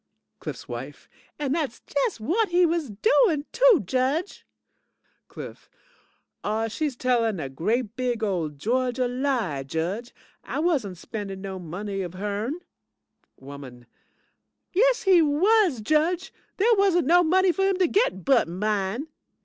[0.39, 1.07] CLIFF'S WIFE
[1.37, 4.47] And dat's just whut he was doing, too, Judge.
[5.27, 5.69] CLIFF
[6.43, 10.11] AW, she's tellin' a great big ole Georgia lie, Judge.
[10.43, 12.61] I wasn't spendin' no money of her'n.
[13.37, 13.85] WOMAN
[14.73, 16.33] Yes he was, Judge.
[16.57, 19.07] There wasn't no money for him to git but mine.